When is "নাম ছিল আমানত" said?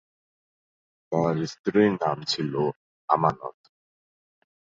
2.01-3.57